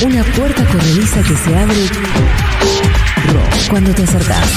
[0.00, 1.88] Una puerta corrediza que se abre
[3.68, 4.48] cuando te acercas.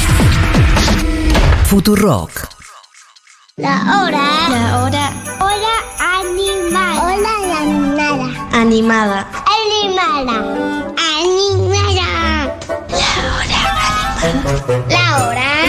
[1.65, 2.31] Futurock.
[3.57, 4.21] La hora.
[4.49, 5.11] La hora.
[5.39, 5.75] Hora
[6.19, 7.03] animada.
[7.03, 8.27] Hora animada.
[8.53, 9.27] Animada.
[9.45, 10.35] Animada.
[11.19, 12.07] Animada.
[12.89, 13.61] La hora
[14.21, 14.75] animada.
[14.89, 15.60] La hora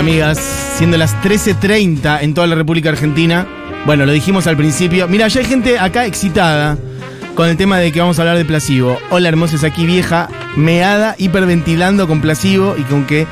[0.00, 0.38] amigas,
[0.76, 3.46] siendo las 13.30 en toda la República Argentina.
[3.84, 5.06] Bueno, lo dijimos al principio.
[5.08, 6.78] Mira, ya hay gente acá excitada
[7.34, 8.98] con el tema de que vamos a hablar de Plasivo.
[9.10, 13.26] Hola, hermosos, aquí vieja, meada, hiperventilando con Plasivo y con que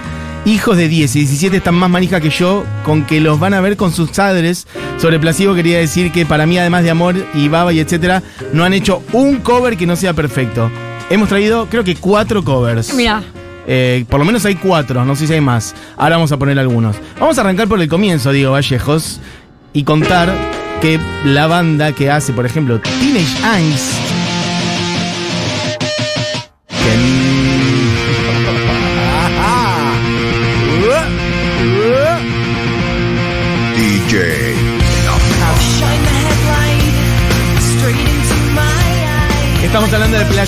[0.45, 3.63] hijos de 10 y 17 están más manija que yo, con que los van a
[3.63, 4.67] ver con sus padres.
[4.99, 8.65] Sobre Plasivo quería decir que para mí, además de amor y baba y etcétera, no
[8.65, 10.71] han hecho un cover que no sea perfecto.
[11.09, 12.93] Hemos traído, creo que cuatro covers.
[12.93, 13.23] Mira,
[13.71, 15.75] Eh, por lo menos hay cuatro, no sé si hay más.
[15.99, 16.97] Ahora vamos a poner algunos.
[17.21, 19.21] Vamos a arrancar por el comienzo, Diego Vallejos,
[19.75, 20.35] y contar
[20.81, 24.08] que la banda que hace, por ejemplo, Teenage Angst.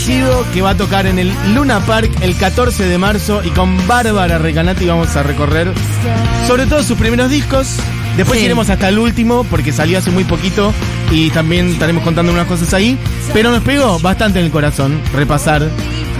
[0.02, 3.86] Placido, que va a tocar en el Luna Park el 14 de marzo y con
[3.86, 5.70] Bárbara Recanati vamos a recorrer
[6.46, 7.76] sobre todo sus primeros discos.
[8.16, 8.46] Después Sí.
[8.46, 10.72] iremos hasta el último porque salió hace muy poquito
[11.10, 12.96] y también estaremos contando unas cosas ahí.
[13.34, 15.68] Pero nos pegó bastante en el corazón repasar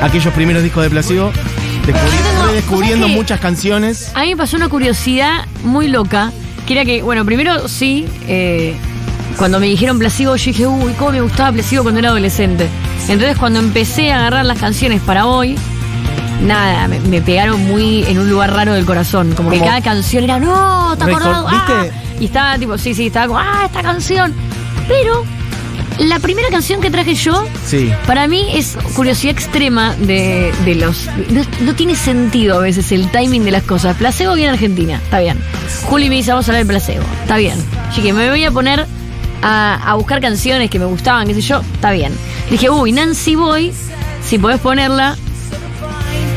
[0.02, 1.32] aquellos primeros discos de Placido,
[1.86, 3.16] descubri- tengo- redescubriendo ¿sabes qué?
[3.16, 4.12] muchas canciones.
[4.14, 6.32] a mí me pasó una curiosidad muy loca,
[6.66, 8.74] que era que, bueno, primero sí, eh,
[9.38, 12.68] cuando me dijeron Placebo, yo dije, uy, cómo me gustaba Placebo cuando era adolescente.
[13.10, 15.56] Entonces cuando empecé a agarrar las canciones para hoy,
[16.42, 19.32] nada, me, me pegaron muy en un lugar raro del corazón.
[19.34, 21.44] Como que cada canción era, no, ¿te acordás?
[21.48, 21.84] Ah",
[22.20, 24.32] Y estaba tipo, sí, sí, estaba como, ah, esta canción.
[24.88, 25.24] Pero
[25.98, 27.92] la primera canción que traje yo, Sí.
[28.06, 31.06] para mí es curiosidad extrema de, de los.
[31.30, 33.96] No, no tiene sentido a veces el timing de las cosas.
[33.96, 35.38] Placebo viene a Argentina, está bien.
[35.84, 37.58] Juli me dice, vamos a hablar de placebo, está bien.
[37.88, 38.86] Así que me voy a poner
[39.42, 42.12] a, a buscar canciones que me gustaban, qué sé yo, está bien.
[42.50, 43.72] Dije, uy, Nancy Boy,
[44.26, 45.16] si podés ponerla,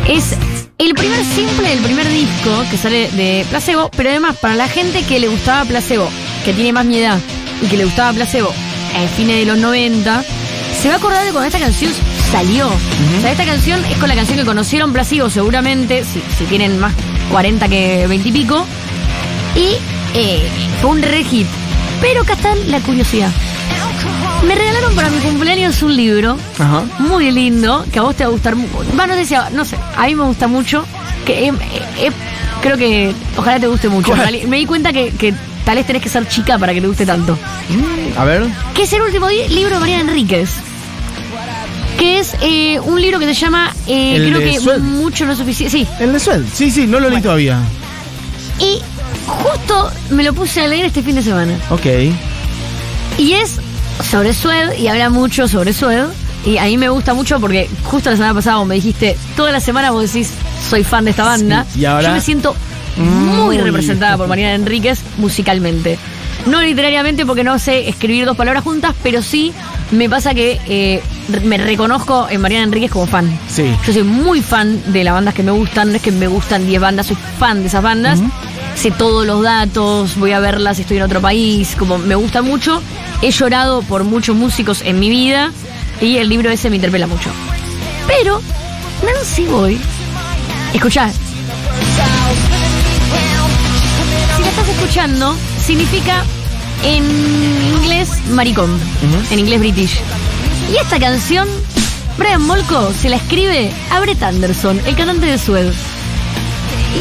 [0.07, 0.35] es
[0.77, 5.03] el primer simple del primer disco que sale de Placebo, pero además para la gente
[5.03, 6.07] que le gustaba Placebo,
[6.45, 7.19] que tiene más mi edad
[7.61, 10.23] y que le gustaba Placebo a fines de los 90,
[10.81, 11.91] se va a acordar de cuando esta canción
[12.31, 12.67] salió.
[12.67, 16.77] O sea, esta canción es con la canción que conocieron Placebo seguramente, si, si tienen
[16.77, 16.93] más
[17.31, 18.65] 40 que 20 y pico,
[19.55, 19.77] y
[20.13, 20.47] eh,
[20.79, 21.47] fue un re hit.
[22.01, 23.31] Pero acá está la curiosidad.
[24.47, 26.83] Me regalaron para mi cumpleaños un libro Ajá.
[26.99, 28.85] muy lindo, que a vos te va a gustar mucho.
[28.97, 30.85] Va, no sé si a, no sé, a mí me gusta mucho.
[31.25, 31.53] Que eh,
[31.99, 32.11] eh,
[32.61, 34.13] creo que ojalá te guste mucho.
[34.47, 35.33] Me di cuenta que, que
[35.63, 37.37] tal vez tenés que ser chica para que te guste tanto.
[38.17, 38.45] A ver.
[38.73, 40.49] Que es el último libro de María Enríquez.
[41.97, 45.77] Que es eh, un libro que se llama eh, creo que mucho no es suficiente.
[45.77, 45.87] Sí.
[45.99, 46.41] El de Sued.
[46.53, 47.59] Sí, sí, no lo leí todavía.
[48.59, 48.81] Y
[49.25, 51.57] justo me lo puse a leer este fin de semana.
[51.69, 51.85] Ok.
[53.17, 53.59] Y es
[54.01, 56.05] sobre Sued y habla mucho sobre Sued.
[56.45, 59.51] Y a mí me gusta mucho porque justo la semana pasada vos me dijiste, toda
[59.51, 60.29] la semana vos decís,
[60.69, 61.65] soy fan de esta banda.
[61.71, 62.55] Sí, y ahora- Yo me siento
[62.97, 63.57] muy Muy.
[63.59, 65.97] representada por Mariana Enríquez musicalmente.
[66.45, 69.53] No literariamente porque no sé escribir dos palabras juntas, pero sí
[69.91, 71.01] me pasa que eh,
[71.45, 73.39] me reconozco en Mariana Enríquez como fan.
[73.47, 73.73] Sí.
[73.87, 76.67] Yo soy muy fan de las bandas que me gustan, no es que me gustan
[76.67, 78.19] 10 bandas, soy fan de esas bandas.
[78.75, 82.81] Sé todos los datos, voy a verlas, estoy en otro país, como me gusta mucho.
[83.21, 85.51] He llorado por muchos músicos en mi vida
[86.01, 87.29] y el libro ese me interpela mucho.
[88.07, 88.41] Pero
[89.05, 89.79] Nancy Boy,
[90.73, 91.09] escuchá.
[94.35, 95.35] Si la estás escuchando,
[95.65, 96.23] significa
[96.83, 97.03] en
[97.75, 98.77] inglés maricón,
[99.31, 100.01] en inglés british.
[100.71, 101.47] Y esta canción,
[102.17, 105.71] Brian Molko se la escribe a Brett Anderson, el cantante de Sued.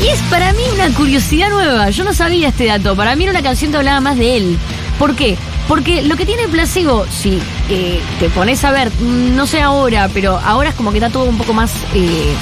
[0.01, 1.91] Y es para mí una curiosidad nueva.
[1.91, 2.97] Yo no sabía este dato.
[2.97, 4.59] Para mí era una canción que hablaba más de él.
[4.99, 5.37] ¿Por qué?
[5.69, 10.09] Porque lo que tiene Placebo, si eh, te pones a ver, mm, no sé ahora,
[10.13, 12.35] pero ahora es como que está todo un poco más eh,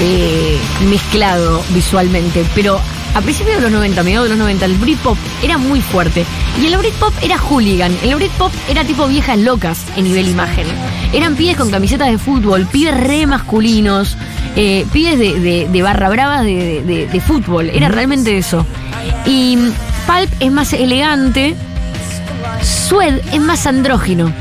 [0.00, 0.58] eh,
[0.88, 2.44] mezclado visualmente.
[2.54, 2.80] Pero
[3.14, 6.24] a principios de los 90, mediados de los 90, el Britpop era muy fuerte.
[6.62, 7.96] Y el Britpop era hooligan.
[8.02, 10.66] El Britpop era tipo viejas locas en nivel imagen.
[11.12, 14.16] Eran pibes con camisetas de fútbol, pibes re masculinos,
[14.56, 17.68] eh, pibes de, de- de barra brava de, fútbol.
[17.70, 18.64] Era realmente eso.
[19.26, 19.56] Y
[20.06, 21.56] Pulp es más elegante.
[22.62, 24.32] Sued es más andrógino.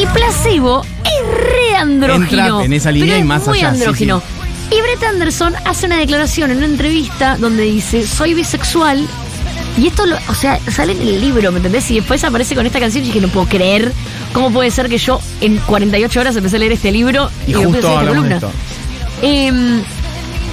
[0.00, 2.22] Y placebo es re andrógino.
[2.46, 4.20] Entra en esa línea pero y más muy allá, sí, andrógino.
[4.20, 4.26] sí.
[4.74, 9.06] Y Brett Anderson hace una declaración en una entrevista donde dice, soy bisexual.
[9.78, 11.90] Y esto, lo- o sea, sale en el libro, ¿me entendés?
[11.90, 13.92] Y después aparece con esta canción y dije, no puedo creer
[14.32, 17.66] cómo puede ser que yo en 48 horas empecé a leer este libro Y después
[17.68, 18.40] justo hacer esta columna.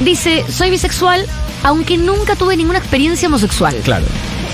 [0.01, 1.25] dice, soy bisexual,
[1.63, 3.75] aunque nunca tuve ninguna experiencia homosexual.
[3.83, 4.05] Claro.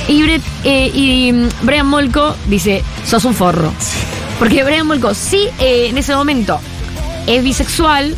[0.07, 3.73] Y, Brett, eh, y mm, Brian Molko dice, sos un forro.
[4.39, 6.59] Porque Brian Molko sí, eh, en ese momento,
[7.25, 8.15] es bisexual,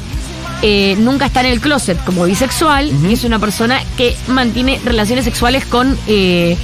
[0.61, 5.25] eh, nunca está en el closet como bisexual, y es una persona que mantiene relaciones
[5.25, 6.57] sexuales con eh,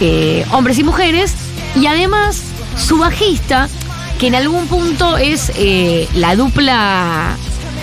[0.00, 1.34] eh, hombres y mujeres,
[1.74, 2.42] y además
[2.76, 3.68] su bajista,
[4.18, 5.52] que en algún punto es
[6.14, 7.36] la dupla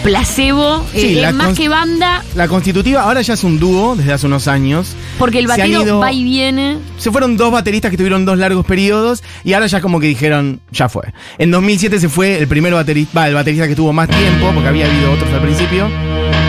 [0.03, 4.13] placebo, eh, Sí, es más que banda, La constitutiva ahora ya es un dúo desde
[4.13, 4.95] hace unos años.
[5.17, 6.77] porque el batero ido- va y viene.
[6.97, 10.59] Se fueron dos bateristas que tuvieron dos largos periodos y ahora ya como que dijeron,
[10.71, 11.03] ya fue.
[11.37, 14.69] En 2007 se fue el primer baterista, va, el baterista que tuvo más tiempo, porque
[14.69, 15.87] había habido otros al principio.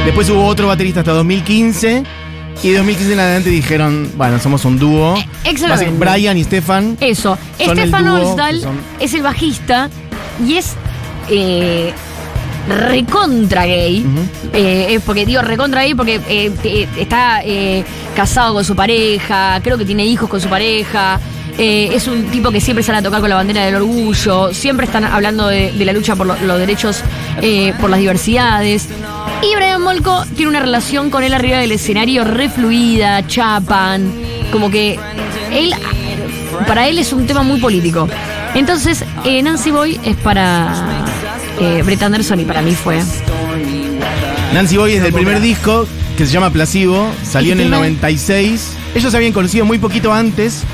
[0.04, 2.04] Después hubo otro baterista hasta 2015
[2.62, 5.16] y de 2015 en adelante dijeron, bueno, somos un dúo.
[5.16, 5.90] Eh, excelente.
[5.98, 6.96] Brian y Stefan.
[7.00, 7.36] Eso.
[7.58, 9.90] Son el Stefan dúo Olsdal son- es el bajista
[10.46, 10.74] y es
[11.28, 11.92] eh,
[12.68, 14.04] recontra gay.
[14.52, 17.84] Eh, es porque digo recontra gay porque eh, está eh,
[18.14, 21.18] casado con su pareja, creo que tiene hijos con su pareja.
[21.58, 24.86] eh, es un tipo que siempre sale a tocar con la bandera del orgullo, siempre
[24.86, 27.02] están hablando de, de la lucha por lo- los derechos,
[27.42, 28.88] eh, por las diversidades.
[29.42, 34.10] Y Brian Molko tiene una relación con él arriba del escenario re fluida, chapan,
[34.52, 34.98] como que
[35.52, 35.74] él,
[36.66, 38.08] para él es un tema muy político.
[38.54, 40.99] Entonces, eh, Nancy Boy es para
[41.60, 42.98] eh, Brett Anderson y para mí fue.
[44.54, 45.86] Nancy Boy es del primer disco
[46.16, 47.78] que se llama Placebo, salió en el Tema.
[47.78, 48.72] 96.
[48.94, 50.64] Ellos se habían conocido muy poquito antes.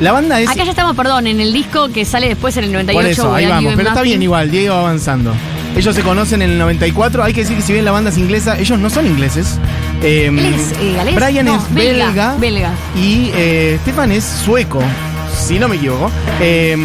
[0.00, 0.48] La banda es...
[0.48, 3.02] Acá ya estamos, perdón, en el disco que sale después en el 98.
[3.02, 3.74] Por eso, ahí vamos.
[3.76, 5.34] Pero está bien igual, Diego va avanzando.
[5.76, 7.22] Ellos se conocen en el 94.
[7.22, 9.58] Hay que decir que si bien la banda es inglesa, ellos no son ingleses.
[10.02, 11.12] Eh, Él es eh.
[11.14, 12.36] Brian No, es belga.
[12.38, 12.72] Belga.
[12.96, 14.82] Y eh, Stefan es sueco,
[15.38, 16.10] si no me equivoco.
[16.40, 16.76] Eh,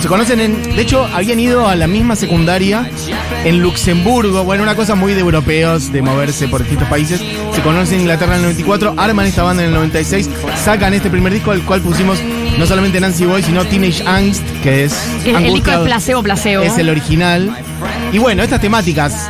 [0.00, 0.62] se conocen en.
[0.76, 2.88] De hecho, habían ido a la misma secundaria
[3.44, 4.44] en Luxemburgo.
[4.44, 7.20] Bueno, una cosa muy de europeos, de moverse por distintos países.
[7.54, 10.28] Se conocen en Inglaterra en el 94, arman esta banda en el 96,
[10.64, 12.18] sacan este primer disco, al cual pusimos
[12.58, 14.94] no solamente Nancy Boy, sino Teenage Angst, que es.
[15.24, 16.62] Que el disco es placebo, placebo.
[16.62, 17.56] es el original.
[18.12, 19.28] Y bueno, estas temáticas,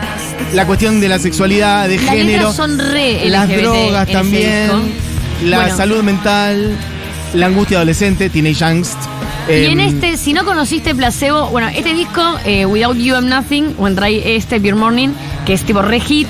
[0.55, 4.71] la cuestión de la sexualidad, de Las género, son re las drogas también,
[5.44, 5.77] la Bueno.
[5.77, 6.77] salud mental,
[7.35, 8.99] la angustia adolescente, teenage angst.
[9.49, 13.29] Y en Em, este, si no conociste Placebo, bueno, este disco, eh, Without You I'm
[13.29, 15.09] Nothing, o trae este Pure Morning,
[15.47, 16.29] que es tipo re hit,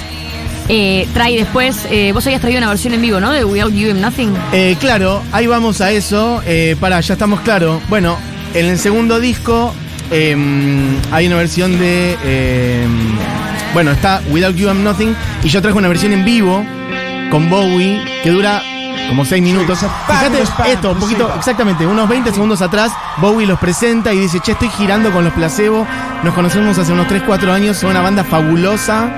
[0.69, 3.33] eh, trae después, eh, vos habías traído una versión en vivo, ¿no?
[3.33, 4.35] De Without You I'm Nothing.
[4.53, 6.43] eh, claro, ahí vamos a eso.
[6.81, 7.81] Para, ya estamos claro.
[7.89, 8.17] Bueno,
[8.55, 9.75] en el segundo disco
[10.11, 12.13] em, hay una versión de.
[12.25, 13.17] em,
[13.75, 15.15] bueno, está Without You I'm Nothing.
[15.43, 16.65] Y yo traje una versión en vivo
[17.31, 18.63] con Bowie que dura
[19.09, 19.79] como 6 minutos.
[20.07, 20.43] Fíjate
[20.73, 24.69] esto, un poquito, exactamente, unos 20 segundos atrás, Bowie los presenta y dice, che, estoy
[24.71, 25.87] girando con los placebo.
[26.23, 29.09] Nos conocemos hace unos 3, 4 años, son una banda fabulosa.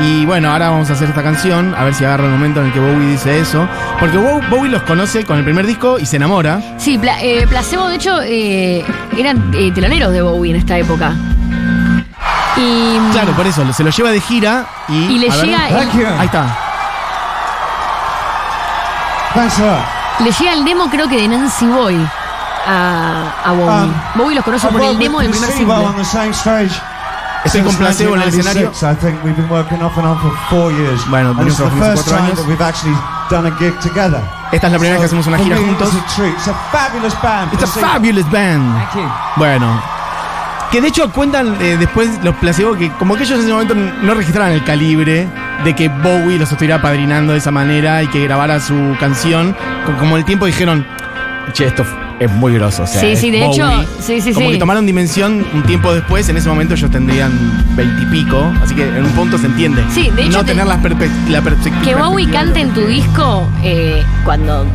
[0.00, 2.66] Y bueno, ahora vamos a hacer esta canción, a ver si agarra el momento en
[2.66, 3.68] el que Bowie dice eso.
[4.00, 6.60] Porque Bow- Bowie los conoce con el primer disco y se enamora.
[6.78, 8.84] Sí, Pla- eh, Placebo, de hecho, eh,
[9.16, 11.12] eran eh, teloneros de Bowie en esta época.
[12.56, 14.94] Y, Claro, por eso, se lo lleva de gira y...
[14.94, 16.06] y le llega, Thank you.
[16.18, 16.56] Ahí está.
[20.20, 21.96] Le llega el demo, creo que de Nancy Boy
[22.66, 23.84] a, a Bowie.
[23.84, 25.74] Um, Bowie los conoce por el demo del primer single.
[27.44, 28.70] Estoy placebo en el escenario.
[28.70, 28.82] 1996.
[28.82, 31.04] I think we've been working off and on for four years.
[31.10, 32.36] Bueno, and it's the venimos años.
[32.38, 32.96] that we've actually
[33.28, 34.22] done a gig together.
[34.50, 35.92] Esta es la primera vez que hacemos una gira juntos.
[35.92, 36.32] It's a treat.
[36.34, 37.52] It's a fabulous band.
[37.52, 37.86] It's a Placebo.
[37.86, 38.72] fabulous band.
[39.36, 39.82] Bueno.
[40.70, 43.74] Que de hecho cuentan eh, después los placebo que como que ellos en ese momento
[43.74, 45.28] no registraban el calibre
[45.62, 49.54] de que Bowie los estuviera padrinando de esa manera y que grabara su canción.
[49.86, 50.84] Co- Como el tiempo dijeron,
[51.52, 51.84] che, esto
[52.20, 52.82] es muy groso.
[52.84, 53.54] O sea, Sí, sí, de Bowie".
[53.54, 54.52] hecho, sí, sí, Como sí.
[54.54, 57.32] que tomaron dimensión un tiempo después, en ese momento ellos tendrían
[57.76, 59.82] veintipico, así que en un punto se entiende.
[59.90, 61.42] Sí, de hecho No te- tener la perspectiva.
[61.82, 64.66] Que Bowie cante en tu disco eh, cuando.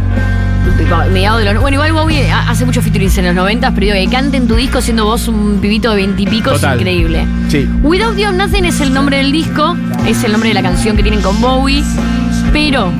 [1.12, 1.62] Mediados de los.
[1.62, 4.48] Bueno, igual Bowie ha- hace muchos featurings en los 90, pero digo, que cante en
[4.48, 7.26] tu disco siendo vos un pibito de veintipico es increíble.
[7.50, 7.70] Sí.
[7.82, 9.76] Without You Nothing es el nombre del disco,
[10.08, 11.84] es el nombre de la canción que tienen con Bowie,
[12.52, 12.92] pero.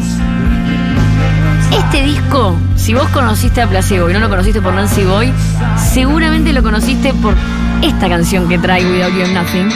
[1.72, 5.32] Este disco, si vos conociste a Placebo y no lo conociste por Nancy Boy,
[5.78, 7.36] seguramente lo conociste por
[7.84, 9.70] esta canción que trae Without You Nothing,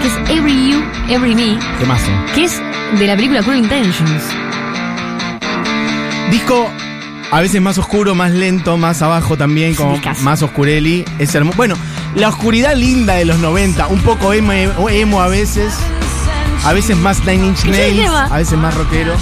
[0.00, 2.10] que es Every You, Every Me, Qué mazo.
[2.34, 2.62] que es
[2.98, 4.22] de la película Cruel Intentions.
[6.30, 6.70] Disco
[7.34, 11.04] A veces más oscuro, más lento, más abajo también, como más oscureli.
[11.18, 11.56] Es hermoso.
[11.56, 11.74] Bueno,
[12.14, 14.52] la oscuridad linda de los 90, un poco emo,
[14.88, 15.74] emo a veces.
[16.64, 19.16] A veces más Nine Inch a veces más rockero.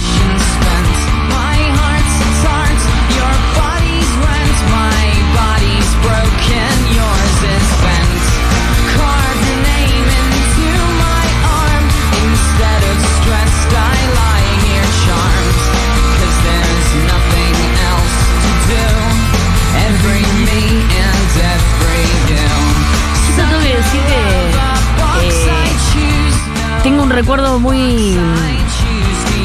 [27.13, 28.17] Recuerdo muy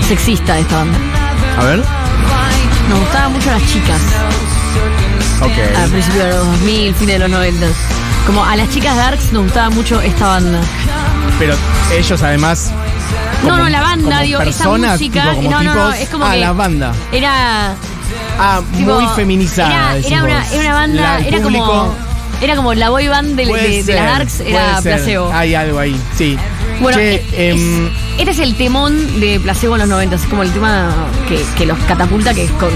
[0.07, 0.99] sexista de esta banda.
[1.59, 1.79] A ver.
[2.89, 4.01] Nos gustaban mucho las chicas
[5.43, 5.77] Ok.
[5.77, 7.67] al principio de los 2000, fines de los 90.
[8.27, 10.61] Como a las chicas Darks nos gustaba mucho esta banda.
[11.39, 11.55] Pero
[11.97, 12.71] ellos además.
[13.43, 15.23] No, como- no, la banda, como digo, esa personas, música.
[15.23, 16.93] tipo, como no, no, no, es como ah, que la banda.
[17.13, 17.75] Era
[18.41, 19.97] Ah, tipo, muy feminizada.
[19.99, 21.95] Era, era una, era una banda, era como público
[22.41, 24.95] era como la boy band de, de- de las Darks, era ser.
[24.95, 25.33] Placebo.
[25.33, 26.39] Hay algo ahí, sí.
[26.81, 30.23] Bueno, Che, es- em, es- este es el temón de Placebo en los 90, es
[30.23, 30.91] como el tema
[31.29, 32.71] que, que los catapulta, que es con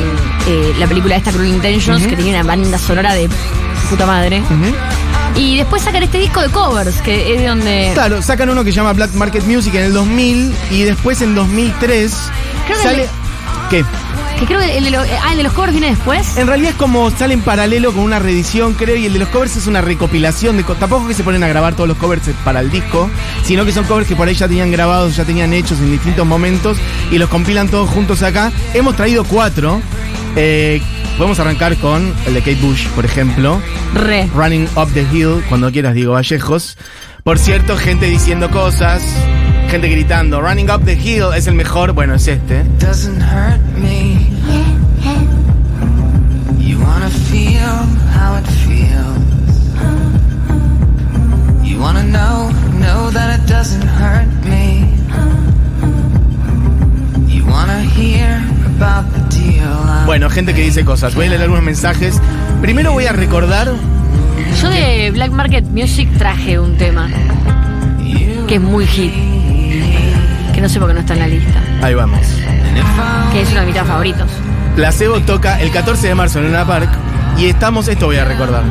[0.49, 3.28] eh, la película esta Cruel Intentions, que tiene una banda sonora de
[3.90, 4.42] puta madre.
[5.35, 7.90] Y después sacan este disco de covers, que es de donde...
[7.94, 11.35] Claro, sacan uno que se llama Black Market Music en el 2000 y después en
[11.35, 12.12] 2003
[12.66, 13.02] Creo que sale...
[13.04, 13.09] el-
[13.71, 13.85] ¿Qué?
[14.43, 16.37] Que creo que el de, los, ah, el de los covers viene después.
[16.37, 19.29] En realidad es como sale en paralelo con una reedición, creo, y el de los
[19.29, 20.65] covers es una recopilación de...
[20.65, 23.09] co- Tampoco que se ponen a grabar todos los covers para el disco,
[23.45, 26.27] sino que son covers que por ahí ya tenían grabados, ya tenían hechos en distintos
[26.27, 26.77] momentos
[27.13, 28.51] y los compilan todos juntos acá.
[28.75, 29.81] Hemos traído cuatro.
[30.35, 30.83] Eh,
[31.19, 33.63] podemos arrancar con el de Kate Bush, por ejemplo.
[33.95, 34.29] Re.
[34.35, 36.77] Running Up the Hill, cuando quieras, digo Vallejos.
[37.23, 39.03] Por cierto, gente diciendo cosas,
[39.73, 42.62] gente gritando, Running Up the Hill es el mejor, bueno, es este.
[42.79, 44.29] doesn't hurt me.
[46.59, 47.64] You wanna feel
[48.14, 49.64] how it feels.
[51.64, 52.50] You wanna know,
[52.81, 54.93] know that it doesn't hurt me.
[57.26, 58.43] You wanna hear
[58.76, 60.05] about the deal.
[60.05, 61.14] Bueno, gente que dice cosas.
[61.14, 62.21] Voy a leer algunos mensajes.
[62.61, 63.73] Primero voy a recordar,
[64.61, 67.09] Yo de Black Market Music traje un tema
[68.47, 69.33] que es muy hit.
[70.62, 71.61] No sé por qué no está en la lista.
[71.83, 72.21] ahí vamos.
[73.33, 74.31] Que es uno de mis temas favoritos.
[74.76, 76.88] Placebo toca el 14 de marzo en Luna Park
[77.37, 78.62] y estamos, esto voy a recordar.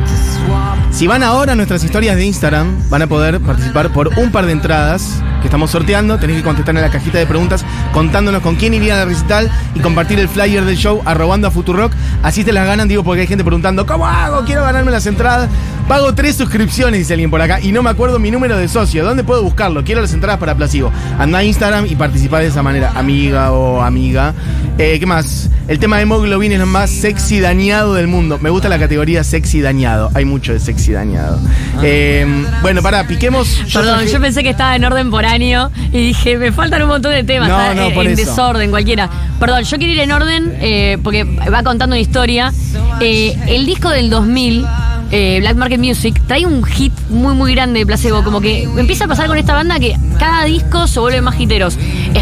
[0.90, 4.46] Si van ahora a nuestras historias de Instagram, van a poder participar por un par
[4.46, 6.18] de entradas que estamos sorteando.
[6.18, 9.80] Tenéis que contestar en la cajita de preguntas contándonos con quién irían al recital y
[9.80, 11.92] compartir el flyer del show arrobando a Futurock.
[12.22, 14.44] Así te las ganan, digo, porque hay gente preguntando, ¿cómo hago?
[14.44, 15.48] Quiero ganarme las entradas.
[15.88, 19.04] Pago tres suscripciones, dice alguien por acá, y no me acuerdo mi número de socio.
[19.04, 19.82] ¿Dónde puedo buscarlo?
[19.84, 20.92] Quiero las entradas para Placebo.
[21.18, 24.32] Anda a Instagram y participa de esa manera, amiga o amiga.
[24.78, 25.50] Eh, ¿Qué más?
[25.68, 28.38] El tema de hemoglobin es lo más sexy dañado del mundo.
[28.40, 30.10] Me gusta la categoría sexy dañado.
[30.14, 31.38] Hay mucho de sexy dañado.
[31.82, 32.26] Eh,
[32.62, 33.60] bueno, pará, piquemos.
[33.72, 36.88] Perdón, traje- yo pensé que estaba en orden por año y dije, me faltan un
[36.88, 38.30] montón de temas, No, en, por en eso.
[38.30, 39.08] desorden cualquiera.
[39.40, 42.52] Perdón, yo quiero ir en orden eh, porque va contando una historia.
[43.00, 44.64] Eh, el disco del 2000,
[45.10, 48.22] eh, Black Market Music, trae un hit muy, muy grande de Placebo.
[48.22, 51.74] Como que empieza a pasar con esta banda que cada disco se vuelve más hiteros.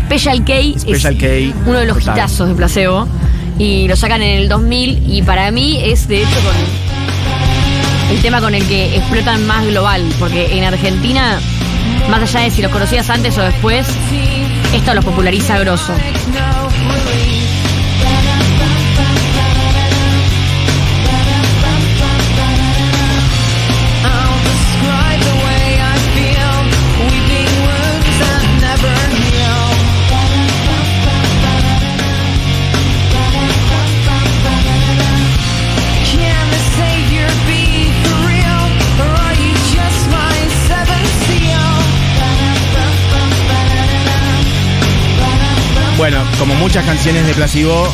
[0.07, 2.17] Special K Special es K, uno de los total.
[2.17, 3.07] hitazos de Placebo.
[3.59, 8.41] Y lo sacan en el 2000 y para mí es de hecho con el tema
[8.41, 11.39] con el que explotan más global, porque en Argentina,
[12.09, 13.87] más allá de si los conocías antes o después,
[14.73, 15.95] esto los populariza grosso.
[46.41, 47.87] Como muchas canciones de Placebo,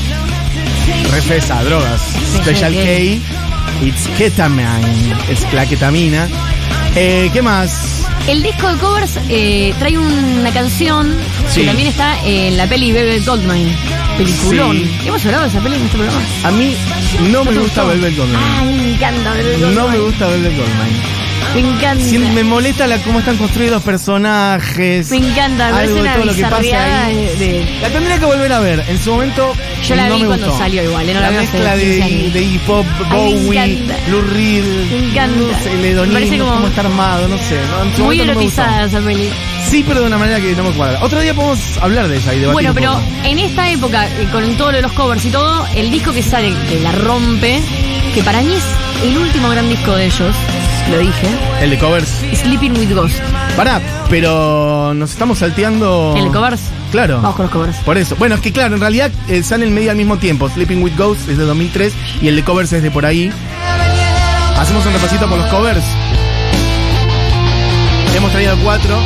[1.13, 2.01] refesa, drogas.
[2.37, 4.69] Special K, It's Ketamine,
[5.29, 6.29] es la ketamina.
[6.95, 8.07] Eh, ¿Qué más?
[8.29, 11.15] El disco de covers eh, trae una canción
[11.51, 11.61] Sí.
[11.63, 13.71] que también está en la peli Velvet Goldmine.
[14.17, 14.77] Peliculón.
[14.77, 14.91] Sí.
[15.09, 16.21] ¿Hemos hablado de esa peli en este programa?
[16.45, 16.77] A mí
[17.31, 17.85] no me gusta?
[17.85, 18.39] Velvet Goldmine.
[18.61, 20.05] Ay, me encanta Velvet No me Goldmine.
[20.05, 21.16] gusta Velvet Goldmine.
[21.63, 22.05] Me encanta.
[22.05, 25.11] Sí, me molesta la, cómo están construidos personajes.
[25.11, 27.17] Me encanta, me algo una todo lo que pasa ahí.
[27.39, 28.85] de- La tendría que volver a ver.
[28.89, 29.55] En su momento.
[29.83, 30.59] Yo la no vi me cuando gustó.
[30.63, 31.15] salió igual, ¿eh?
[31.15, 33.79] No la la mezcla 15 de, de hip hop, Bowie.
[34.11, 34.65] Lou Reed.
[34.91, 35.37] Me encanta.
[35.37, 37.59] No sé, el Me hedonismo, parece como- cómo está armado, no sé.
[37.71, 39.31] no, Muy momento no erotizada esa peli.
[39.67, 40.99] Sí, pero de una manera que no me cuadra.
[41.03, 44.29] Otro día podemos hablar de ella y debatir Bueno, un pero en esta época, eh,
[44.31, 47.61] con todo lo de los covers y todo, el disco que sale, que la rompe,
[48.15, 48.65] que para mí es
[49.09, 50.37] el último gran disco de ellos,
[50.91, 51.27] lo dije,
[51.61, 52.09] El de covers.
[52.35, 53.19] Sleeping with Ghost.
[53.57, 56.15] Pará, pero nos estamos salteando.
[56.17, 56.61] ¿El de covers?
[56.93, 57.17] Claro.
[57.17, 57.77] Vamos con los covers.
[57.79, 58.17] Por eso.
[58.17, 60.49] Bueno, es que claro, en realidad eh, salen medio al mismo tiempo.
[60.49, 63.33] Sleeping with Ghosts es de 2003 y el de covers es de por ahí.
[64.59, 65.85] Hacemos un repasito por los covers.
[68.17, 68.99] Hemos traído cuatro,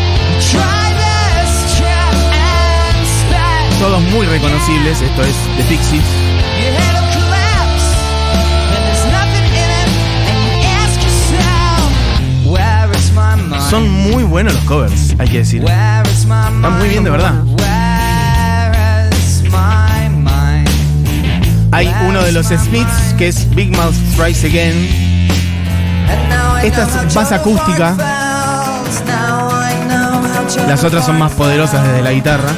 [3.81, 5.01] todos muy reconocibles.
[5.01, 6.05] Esto es The Pixies.
[13.71, 15.63] Son muy buenos los covers, hay que decir.
[15.63, 17.35] Están muy bien, de verdad.
[21.71, 24.89] Hay uno de los Smiths que es Big Mouth Strikes Again.
[26.65, 27.95] Esta es más acústica.
[30.67, 32.51] Las otras son más poderosas desde la guitarra.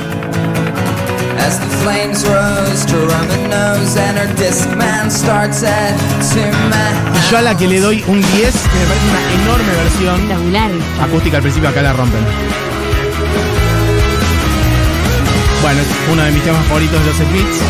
[1.83, 5.99] Flames rose to run the nose and her discman starts at
[6.33, 10.21] Y yo a la que le doy un 10, que me parece una enorme versión.
[10.21, 10.71] Espectacular.
[11.03, 12.21] Acústica al principio, acá la rompen.
[15.63, 17.61] Bueno, es uno de mis temas favoritos de los Smiths.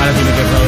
[0.00, 0.67] Ahora tiene que rodar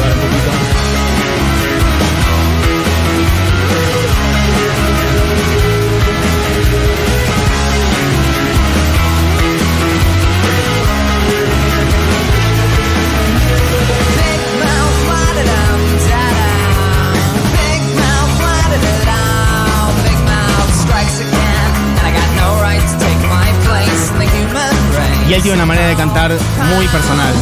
[25.51, 26.31] tiene una manera de cantar
[26.73, 27.33] muy personal.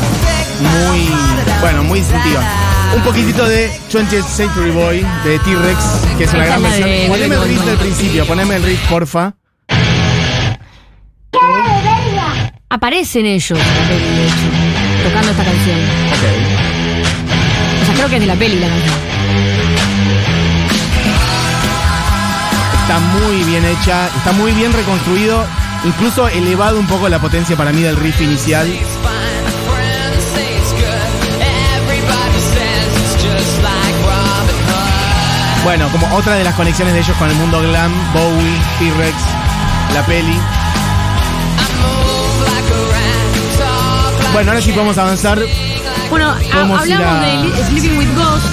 [0.61, 1.09] Muy,
[1.61, 2.41] bueno, muy distintiva.
[2.95, 5.77] Un poquitito de 20th Century Boy de T-Rex,
[6.17, 6.89] que es una gran versión.
[7.07, 9.35] Poneme el riff del principio, poneme el riff, porfa.
[12.71, 13.59] Aparecen ellos
[15.03, 15.79] tocando esta canción.
[17.81, 18.95] O sea, creo que es de la peli la canción.
[22.81, 25.45] Está muy bien hecha, está muy bien reconstruido,
[25.85, 28.68] incluso elevado un poco la potencia para mí del riff inicial.
[35.63, 39.15] Bueno, como otra de las conexiones de ellos con el mundo glam, Bowie, T-Rex,
[39.94, 40.37] la peli.
[44.33, 45.39] Bueno, ahora sí podemos avanzar.
[46.09, 48.46] Bueno, Podemos hablamos a- de Sleeping with Ghost.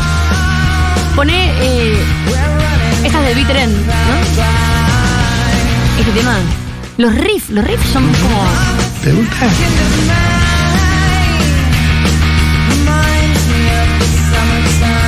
[1.15, 2.05] Poné eh,
[3.05, 3.93] estas de Bitter End, ¿no?
[5.99, 6.35] Este tema.
[6.99, 8.43] Los riffs, los riffs son como.
[9.03, 9.47] ¿Te gusta?
[12.69, 15.07] reminds me of the summertime.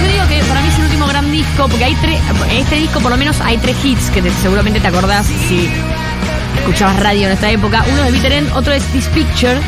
[0.00, 2.20] Yo digo que para mí es el último gran disco, porque hay tres.
[2.50, 5.68] En este disco, por lo menos, hay tres hits que te- seguramente te acordás si
[6.58, 7.84] escuchabas radio en esta época.
[7.92, 9.58] Uno es Bitter End, otro es This Picture,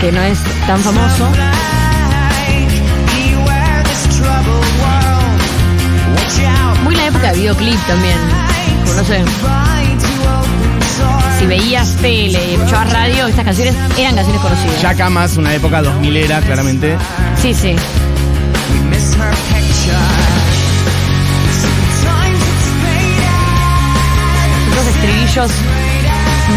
[0.00, 1.28] que no es tan famoso.
[7.32, 8.16] De videoclip también.
[8.84, 9.24] Como no sé,
[11.38, 14.82] si veías tele y escuchabas radio, estas canciones eran canciones conocidas.
[14.82, 16.96] Ya acá más una época 2000 era, claramente.
[17.40, 17.74] Sí, sí.
[24.72, 25.50] Esos estribillos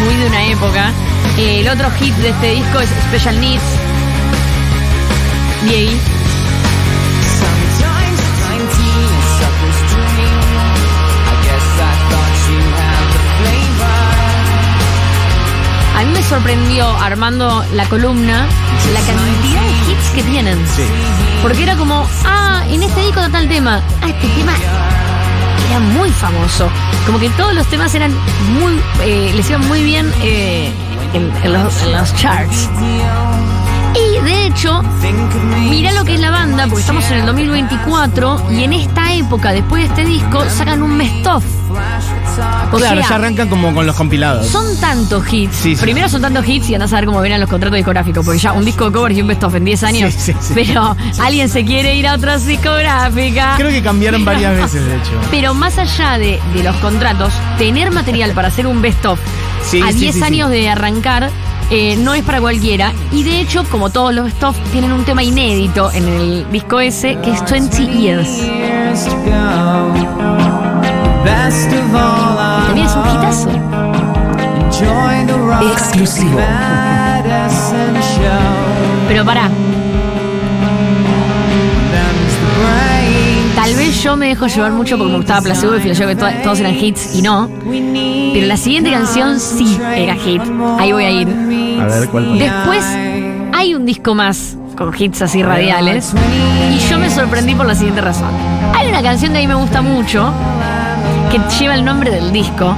[0.04, 0.92] muy de una época.
[1.38, 3.62] Eh, el otro hit de este disco es Special Needs.
[5.66, 6.00] Y ahí,
[16.28, 18.46] sorprendió armando la columna
[18.92, 20.58] la cantidad de hits que tienen.
[20.66, 20.82] Sí.
[21.42, 23.82] Porque era como, ah, en este disco está tal tema.
[24.02, 24.52] Ah, este tema
[25.68, 26.70] era muy famoso.
[27.06, 28.12] Como que todos los temas eran
[28.58, 30.72] muy, eh, les iban muy bien eh,
[31.12, 32.68] en, en los, en los charts.
[33.94, 34.82] Y de hecho.
[35.68, 39.52] Mirá lo que es la banda, porque estamos en el 2024 y en esta época,
[39.52, 41.44] después de este disco, sacan un best-of.
[41.70, 44.46] O Claro, sea, ya arrancan como con los compilados.
[44.46, 45.56] son tantos hits.
[45.56, 45.82] Sí, sí.
[45.82, 48.52] Primero son tantos hits y andás a ver cómo vienen los contratos discográficos, porque ya
[48.52, 50.12] un disco de covers y un best-of en 10 años.
[50.14, 50.52] Sí, sí, sí.
[50.54, 53.54] Pero alguien se quiere ir a otra discográfica.
[53.56, 55.12] Creo que cambiaron varias veces, de hecho.
[55.30, 59.18] Pero más allá de, de los contratos, tener material para hacer un best-of
[59.64, 60.26] Sí, a sí, 10 sí, sí.
[60.26, 61.30] años de arrancar
[61.70, 62.92] eh, no es para cualquiera.
[63.12, 67.18] Y de hecho, como todos los Stuff, tienen un tema inédito en el disco ese,
[67.22, 68.28] que es 20 Years.
[71.32, 73.50] También es un hitazo.
[73.50, 76.38] enjoy the rock Exclusivo.
[79.08, 79.50] Pero pará,
[83.54, 86.26] tal vez yo me dejo llevar mucho porque me gustaba Placebo y yo que to-
[86.42, 87.48] todos eran hits y no.
[88.32, 90.42] Pero la siguiente canción sí era hit.
[90.78, 91.28] Ahí voy a ir.
[91.80, 92.38] A ver, ¿cuál pone?
[92.38, 92.84] Después
[93.52, 96.12] hay un disco más con hits así radiales.
[96.72, 98.28] Y yo me sorprendí por la siguiente razón.
[98.74, 100.32] Hay una canción que a mí me gusta mucho,
[101.30, 102.74] que lleva el nombre del disco,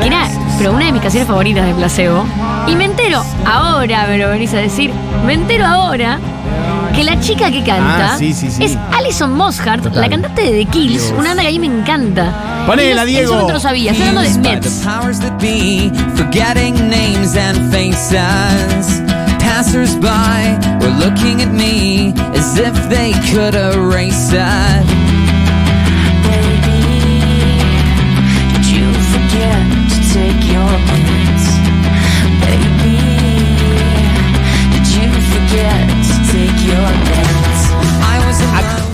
[0.00, 2.24] que era, pero una de mis canciones favoritas de Placebo.
[2.66, 4.90] Y me entero ahora, me lo venís a decir,
[5.26, 6.18] me entero ahora
[6.94, 8.64] que la chica que canta Ah, sí, sí, sí.
[8.64, 10.00] es Alison Mosshart, Total.
[10.02, 12.32] la cantante de The Kills, una banda que a mí me encanta.
[12.66, 13.46] Ponela, no- Eso Diego.
[13.48, 14.82] no lo sabía, estoy hablando de Mets.
[19.40, 24.32] Passers-by were looking at me as if they could erase.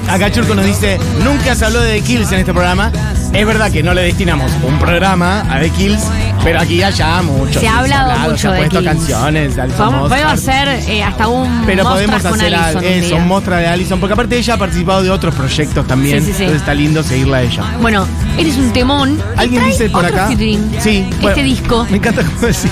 [0.09, 2.91] Acá Churco nos dice, nunca se habló de The Kills en este programa.
[3.33, 6.03] Es verdad que no le destinamos un programa a The Kills,
[6.43, 7.61] pero aquí ya ya mucho.
[7.61, 8.95] Se ha hablado mucho se ha de puesto Kills.
[8.95, 12.91] canciones de Alison Vamos, podemos hacer eh, hasta un Pero podemos con hacer Alison un
[12.91, 13.25] eso, día.
[13.25, 16.21] mostra de Alison, porque aparte ella ha participado de otros proyectos también.
[16.21, 16.43] Sí, sí, sí.
[16.45, 17.63] Entonces está lindo seguirla a ella.
[17.83, 18.07] Bueno,
[18.39, 19.23] eres un temón.
[19.37, 20.29] ¿Alguien dice por acá?
[20.29, 20.59] Sí.
[20.75, 21.87] Este bueno, disco.
[21.91, 22.71] Me encanta cómo decir.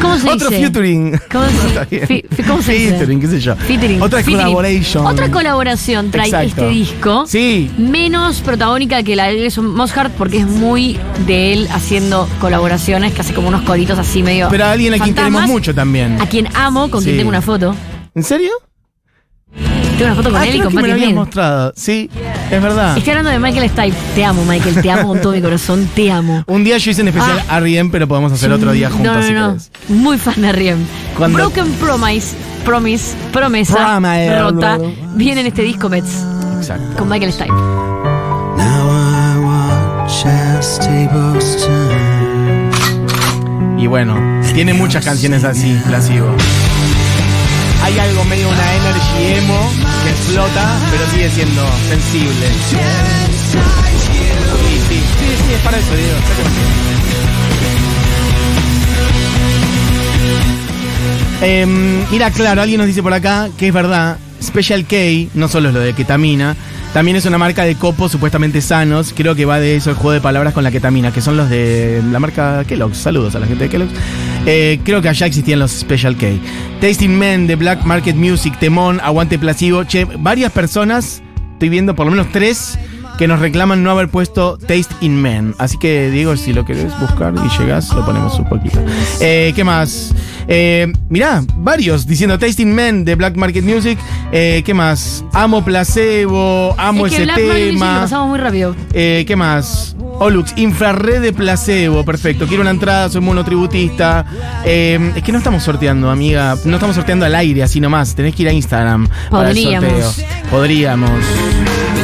[0.00, 0.62] ¿Cómo se Otro dice?
[0.62, 1.20] featuring.
[1.30, 2.06] ¿Cómo se- Está bien.
[2.06, 2.90] fi- fi- cómo se dice?
[2.92, 3.56] Featuring, qué sé yo.
[3.56, 4.02] Featuring.
[4.02, 4.38] Otra Featuring.
[4.38, 5.06] collaboration.
[5.06, 6.46] Otra colaboración trae Exacto.
[6.48, 7.24] este disco.
[7.26, 7.70] Sí.
[7.78, 13.20] Menos protagónica que la de Alison Mosshart porque es muy de él haciendo colaboraciones, que
[13.20, 14.48] hace como unos coritos así medio.
[14.50, 15.42] Pero a alguien a quien fantasmas.
[15.42, 16.20] queremos mucho también.
[16.20, 17.18] A quien amo, con quien Sí.
[17.18, 17.74] tengo una foto.
[18.14, 18.50] ¿En serio?
[20.00, 21.16] Tengo una foto con ah, él y con que me Patti lo habías Smith.
[21.16, 21.72] mostrado.
[21.76, 22.10] Sí,
[22.50, 22.96] es verdad.
[22.96, 23.96] Estoy hablando de Michael Stipe.
[24.14, 24.80] Te amo, Michael.
[24.80, 25.88] Te amo con todo mi corazón.
[25.94, 26.42] Te amo.
[26.48, 27.56] Un día yo hice en especial Ah.
[27.56, 29.48] a Riem, pero podemos hacer otro día juntos No, no, si no.
[29.48, 29.70] querés.
[29.88, 30.78] Muy fan de Riem.
[31.18, 32.34] Cuando- Broken Promise,
[32.64, 34.38] Promise, Promesa, Promise.
[34.40, 34.78] Rota,
[35.16, 36.10] viene en este disco Mets
[36.58, 36.96] Exacto.
[36.98, 37.50] con Michael Stipe.
[37.50, 42.70] Now I watch as tables turn.
[43.78, 44.16] Y bueno,
[44.54, 46.34] tiene muchas canciones así, Placebo.
[47.90, 49.68] Hay algo medio una energy emo
[50.04, 52.46] que explota, pero sigue siendo sensible.
[52.68, 52.76] Sí,
[54.88, 56.18] sí, sí, sí, es para eso, Diego.
[61.42, 61.66] Eh,
[62.12, 64.96] mira, claro, alguien nos dice por acá que es verdad, Special K
[65.34, 66.54] no solo es lo de ketamina,
[66.92, 70.12] también es una marca de copos supuestamente sanos, creo que va de eso el juego
[70.12, 73.46] de palabras con la ketamina, que son los de la marca Kellogg's, saludos a la
[73.46, 73.92] gente de Kellogg's.
[74.46, 76.26] Eh, creo que allá existían los Special K.
[76.80, 81.22] Tasting Men de Black Market Music, Temón, Aguante Placebo, che, varias personas,
[81.52, 82.78] estoy viendo por lo menos tres,
[83.20, 85.54] que nos reclaman no haber puesto Taste in Men.
[85.58, 88.80] Así que, Diego, si lo querés buscar y llegás, lo ponemos un poquito.
[89.20, 90.14] Eh, ¿Qué más?
[90.48, 93.98] Eh, mirá, varios diciendo Tasting Men de Black Market Music.
[94.32, 95.22] Eh, ¿Qué más?
[95.34, 98.00] Amo Placebo, amo es que ese Black Music lo tema.
[98.00, 98.74] pasamos muy rápido.
[98.94, 99.94] Eh, ¿Qué más?
[100.18, 102.46] Olux, infrared de placebo, perfecto.
[102.46, 104.24] Quiero una entrada, soy monotributista.
[104.64, 106.56] Eh, es que no estamos sorteando, amiga.
[106.64, 108.14] No estamos sorteando al aire, así nomás.
[108.14, 110.04] Tenés que ir a Instagram para el Podríamos.
[110.04, 110.50] sorteo.
[110.50, 111.10] Podríamos.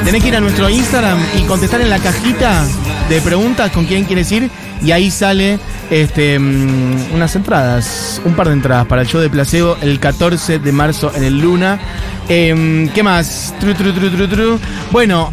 [0.07, 2.65] Tenés que ir a nuestro Instagram y contestar en la cajita
[3.11, 4.49] de preguntas con quién quieres ir.
[4.83, 5.59] Y ahí sale
[5.91, 10.61] este, mm, unas entradas, un par de entradas para el show de placebo el 14
[10.61, 11.79] de marzo en el Luna.
[12.29, 13.53] Em, ¿Qué más?
[13.61, 14.61] Tru, tru, tru, tru, tru.
[14.91, 15.33] Bueno,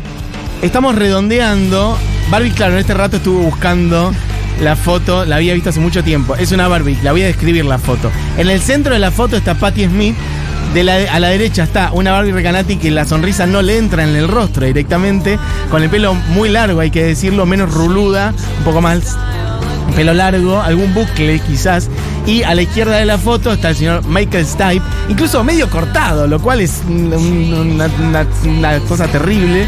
[0.63, 1.97] Estamos redondeando.
[2.31, 4.13] Barbie, claro, en este rato estuvo buscando
[4.61, 6.37] la foto, la había visto hace mucho tiempo.
[6.37, 8.09] Es una Barbie, la voy a describir la foto.
[8.37, 10.15] En el centro de la foto está Patti Smith.
[10.73, 14.03] De la, a la derecha está una Barbie Recanati que la sonrisa no le entra
[14.03, 15.37] en el rostro directamente,
[15.69, 19.15] con el pelo muy largo, hay que decirlo, menos ruluda, un poco más
[19.95, 21.89] pelo largo, algún bucle quizás.
[22.25, 26.25] Y a la izquierda de la foto está el señor Michael Stipe, incluso medio cortado,
[26.25, 29.67] lo cual es un- un- una, una- una cosa terrible,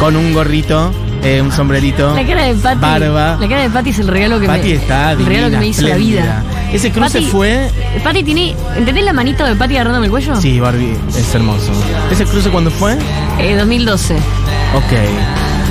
[0.00, 0.90] con un gorrito,
[1.22, 2.80] eh, un sombrerito, La cara de Patty.
[2.80, 3.36] barba.
[3.40, 4.74] La cara de Patty es el regalo que Patty me.
[4.74, 6.44] está el regalo que me hizo la vida.
[6.76, 7.70] Ese cruce fue...
[8.04, 8.54] Patty tiene.
[8.76, 10.38] ¿Entendés la manito de Patty agarrándome el cuello?
[10.38, 11.72] Sí, Barbie, es hermoso.
[12.12, 12.98] ¿Ese cruce cuándo fue?
[13.38, 14.14] Eh, 2012.
[14.14, 14.92] Ok.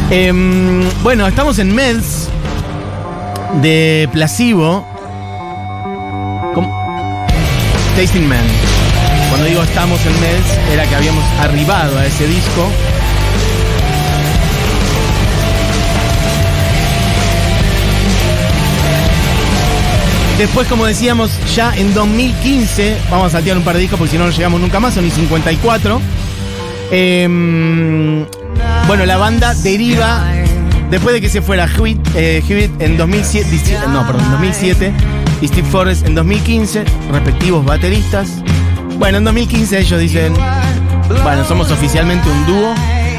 [0.09, 2.27] Em, bueno, estamos en Meds
[3.61, 4.83] de Placebo.
[6.55, 7.27] ¿Cómo?
[7.95, 8.43] Tasting Man.
[9.29, 12.67] Cuando digo estamos en Meds, era que habíamos arribado a ese disco.
[20.37, 24.17] Después, como decíamos, ya en 2015, vamos a saltear un par de discos porque si
[24.17, 26.01] no no llegamos nunca más, son y 54.
[26.91, 28.25] Em,
[28.87, 30.25] bueno, la banda deriva,
[30.91, 32.43] después de que se fuera Hewitt, eh,
[32.79, 34.93] en 2007, dici- no, perdón, en 2007
[35.41, 38.27] y Steve Forrest en 2015, respectivos bateristas.
[38.99, 40.33] Bueno, en 2015 ellos dicen,
[41.23, 42.75] bueno, somos oficialmente un dúo,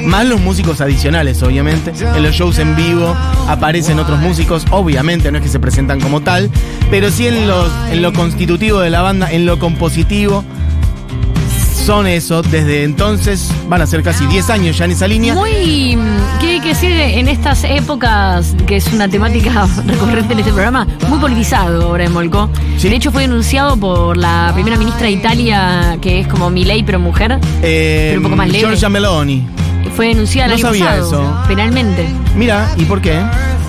[0.06, 1.92] más los músicos adicionales, obviamente.
[2.00, 3.14] En los shows en vivo
[3.48, 6.50] aparecen otros músicos, obviamente, no es que se presentan como tal,
[6.90, 10.44] pero sí en, los, en lo constitutivo de la banda, en lo compositivo.
[11.84, 15.34] Son eso, desde entonces van a ser casi 10 años ya en esa línea.
[15.34, 15.96] Muy,
[16.40, 20.84] ¿qué hay que decir en estas épocas, que es una temática recurrente en este programa,
[21.08, 22.50] muy politizado ahora en Molcó?
[22.76, 22.88] Sí.
[22.88, 26.98] De hecho fue denunciado por la primera ministra de Italia, que es como Milei pero
[26.98, 27.38] mujer.
[27.62, 28.58] Eh, pero un poco más leve.
[28.58, 29.46] Giorgia Meloni.
[29.96, 31.48] Fue denunciada el No año sabía pasado, eso.
[31.48, 32.06] penalmente.
[32.36, 33.18] Mira, ¿y por qué?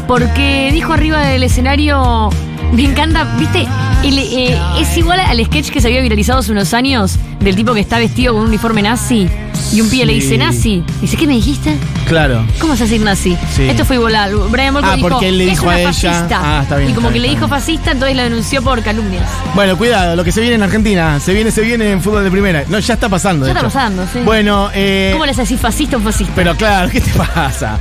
[0.07, 2.29] Porque dijo arriba del escenario,
[2.73, 3.65] me encanta, viste,
[4.03, 7.73] El, eh, es igual al sketch que se había viralizado hace unos años del tipo
[7.73, 9.27] que está vestido con un uniforme nazi
[9.73, 10.83] y un pie le dice nazi.
[11.01, 11.75] Dice, ¿qué me dijiste?
[12.07, 12.45] Claro.
[12.59, 13.37] ¿Cómo vas a decir nazi?
[13.55, 13.63] Sí.
[13.63, 14.13] Esto fue igual.
[14.49, 15.87] Brian Molko Ah, dijo, porque él le "Es dijo una a ella".
[15.91, 16.39] fascista".
[16.41, 19.23] Ah, está bien, Y como está que le dijo fascista, entonces la denunció por calumnias.
[19.55, 21.19] Bueno, cuidado, lo que se viene en Argentina.
[21.19, 22.63] Se viene, se viene en fútbol de primera.
[22.69, 23.45] No, ya está pasando.
[23.45, 23.73] Ya está hecho.
[23.73, 24.19] pasando, sí.
[24.23, 25.09] Bueno, eh.
[25.13, 26.31] ¿Cómo le haces fascista a un fascista?
[26.35, 27.77] Pero claro, ¿qué te pasa?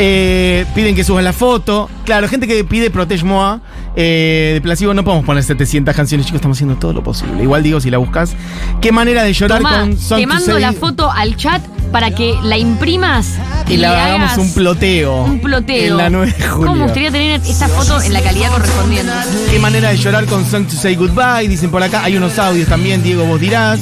[0.00, 1.90] Eh, piden que subas la foto.
[2.04, 3.58] Claro, gente que pide Protege Moi.
[3.96, 7.42] Eh, de Placebo no podemos poner 700 canciones, chicos, estamos haciendo todo lo posible.
[7.42, 8.36] Igual digo, si la buscas.
[8.80, 12.36] ¿Qué manera de llorar Tomá, con Song te mando la foto al chat para que
[12.44, 15.24] la imprimas Y la le hagamos un ploteo.
[15.24, 15.90] Un ploteo.
[15.90, 16.66] En la 9 de julio.
[16.66, 19.12] ¿Cómo me gustaría tener esta foto en la calidad correspondiente?
[19.50, 21.48] Qué manera de llorar con Song to Say Goodbye.
[21.48, 23.80] Dicen por acá, hay unos audios también, Diego, vos dirás.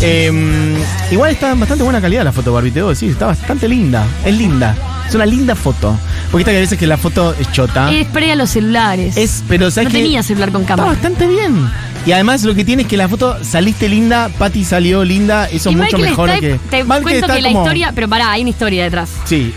[0.00, 0.76] Eh,
[1.10, 3.10] igual está en bastante buena calidad la foto, Barbie, te debo decir.
[3.10, 4.06] Está bastante linda.
[4.24, 4.76] Es linda.
[5.08, 5.98] Es una linda foto.
[6.30, 7.92] Porque esta que a veces que la foto es chota.
[7.92, 9.16] Es pre a los celulares.
[9.16, 10.02] Es, pero ¿sabes no qué?
[10.02, 10.92] tenía celular con Está cámara.
[10.94, 11.70] bastante bien.
[12.04, 15.70] Y además lo que tiene es que la foto saliste linda, Patty salió linda, eso
[15.70, 16.58] es mucho Michael mejor Stipe, que.
[16.70, 17.92] Te Michael cuento está que la como- historia.
[17.94, 19.10] Pero pará, hay una historia detrás.
[19.24, 19.52] Sí,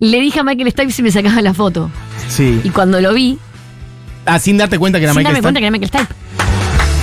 [0.00, 1.90] Le dije a Michael Stipe si me sacaba la foto.
[2.28, 2.60] sí.
[2.64, 3.38] Y cuando lo vi,
[4.26, 6.14] Ah, sin darte cuenta que era sin Michael darme cuenta que era Michael Stipe.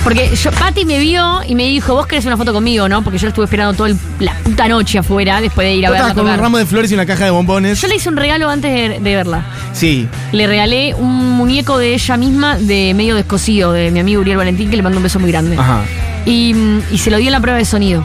[0.04, 3.02] Porque yo, Patty me vio y me dijo, vos querés una foto conmigo, ¿no?
[3.02, 5.90] Porque yo la estuve esperando toda el- la puta noche afuera después de ir a
[5.90, 7.80] verla con un ramo de flores y una caja de bombones.
[7.80, 9.44] Yo le hice un regalo antes de, de verla.
[9.72, 10.08] Sí.
[10.32, 14.70] Le regalé un muñeco de ella misma de medio descosido, de mi amigo Uriel Valentín,
[14.70, 15.56] que le mandó un beso muy grande.
[15.56, 15.82] Ajá.
[16.26, 18.04] Y, mm, y se lo di en la prueba de sonido.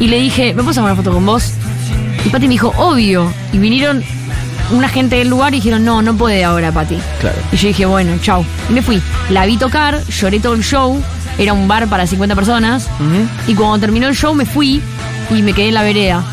[0.00, 1.52] Y le dije, ¿me puedo sacar una foto con vos?
[2.24, 3.30] Y Pati me dijo, obvio.
[3.52, 4.02] Y vinieron
[4.70, 6.98] una gente del lugar y dijeron, no, no puede ahora, Pati.
[7.20, 7.36] Claro.
[7.52, 8.44] Y yo dije, bueno, chau.
[8.68, 9.00] Y me fui.
[9.30, 11.02] La vi tocar, lloré todo el show.
[11.38, 12.88] Era un bar para 50 personas.
[13.46, 14.82] Y cuando terminó el show me fui
[15.30, 16.24] y me quedé en la vereda.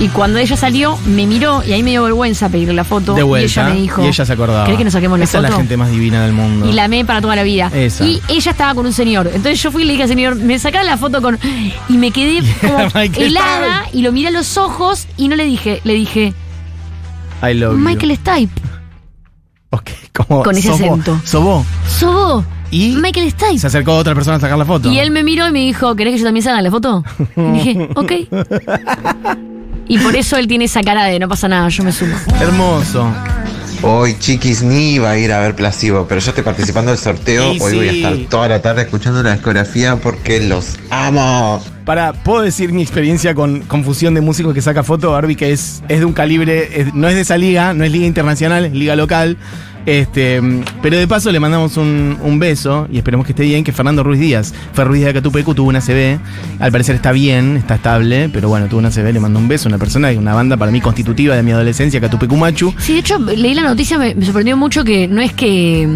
[0.00, 3.12] Y cuando ella salió, me miró y ahí me dio vergüenza pedirle la foto.
[3.12, 3.44] De vuelta.
[3.46, 4.64] Y ella me dijo, Y ella se acordaba.
[4.64, 5.46] ¿querés que nos saquemos la Esa foto?
[5.48, 6.66] es la gente más divina del mundo.
[6.68, 7.70] Y la amé para toda la vida.
[7.74, 8.04] Esa.
[8.06, 9.26] Y ella estaba con un señor.
[9.26, 11.38] Entonces yo fui y le dije al señor, me sacaba la foto con.
[11.90, 15.82] Y me quedé como helada y lo miré a los ojos y no le dije,
[15.84, 16.32] le dije,
[17.42, 17.78] I love you.
[17.78, 18.60] Michael Stipe.
[19.70, 20.74] Ok, como Con ese sobó.
[20.92, 21.20] acento.
[21.24, 21.66] Sobó.
[21.88, 22.44] Sobó.
[22.72, 23.58] Y Michael Stipe.
[23.58, 24.90] se acercó otra persona a sacar la foto.
[24.90, 27.04] Y él me miró y me dijo, ¿querés que yo también salga la foto?
[27.36, 28.12] Y dije, ok.
[29.88, 32.14] Y por eso él tiene esa cara de no pasa nada, yo me sumo.
[32.40, 33.12] Hermoso.
[33.82, 37.52] Hoy, chiquis, ni iba a ir a ver Placebo, pero yo estoy participando del sorteo.
[37.52, 37.96] Hoy voy a sí.
[38.02, 41.62] estar toda la tarde escuchando la discografía porque los amo.
[41.90, 45.82] Para, puedo decir mi experiencia con confusión de músicos que saca foto, Barbie, que es,
[45.88, 48.94] es de un calibre, no es de esa liga, no es liga internacional, es liga
[48.94, 49.36] local.
[49.86, 50.40] Este,
[50.82, 54.04] pero de paso le mandamos un, un beso y esperemos que esté bien, que Fernando
[54.04, 56.20] Ruiz Díaz, Fer Ruiz de Catupecu tuvo una CB,
[56.60, 59.68] al parecer está bien, está estable, pero bueno, tuvo una CB, le mando un beso,
[59.68, 62.72] una persona, una banda para mí constitutiva de mi adolescencia, Catupecu Machu.
[62.78, 65.88] Sí, de hecho, leí la noticia, me, me sorprendió mucho que no es que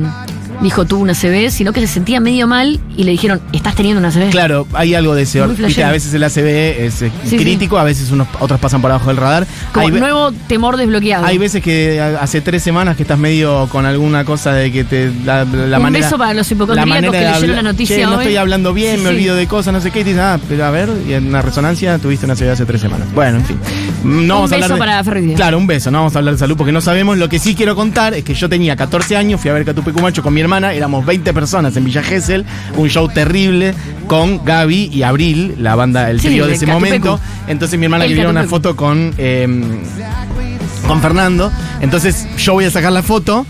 [0.62, 4.00] dijo tuvo una CB, sino que se sentía medio mal y le dijeron, estás teniendo
[4.00, 4.30] una CB.
[4.30, 6.46] Claro, hay algo de ese viste, A veces el ACB
[6.86, 9.46] es eh, Sí, crítico, a veces unos, otros pasan por abajo del radar.
[9.72, 11.24] Como Hay ve- nuevo temor desbloqueado.
[11.26, 14.84] Hay veces que a- hace tres semanas que estás medio con alguna cosa de que
[14.84, 15.12] te.
[15.24, 18.12] La, la Un manera, beso para los hipocondríacos que de leyeron la noticia Che, no
[18.16, 18.18] hoy.
[18.24, 19.14] estoy hablando bien, Sí, me sí.
[19.16, 20.00] olvido de cosas, no sé qué.
[20.00, 22.80] Y dices, ah, pero a ver, y en una resonancia tuviste una CB hace tres
[22.80, 23.08] semanas.
[23.14, 23.58] Bueno, en fin.
[24.04, 25.36] No vamos a beso hablar de- para Díaz.
[25.36, 25.90] Claro, un beso.
[25.90, 27.18] No vamos a hablar de salud porque no sabemos.
[27.18, 30.22] Lo que sí quiero contar es que yo tenía 14 años, fui a ver Catupecumacho
[30.22, 32.44] con mi hermana, éramos 20 personas en Villa Gesell,
[32.76, 33.74] un show terrible
[34.06, 36.86] con Gaby y Abril, la banda, el Sí, trío de de ese Catupecu.
[37.06, 37.20] momento.
[37.48, 39.46] Entonces mi hermana El quería una foto con, eh,
[40.86, 41.50] con Fernando.
[41.80, 43.46] Entonces yo voy a sacar la foto.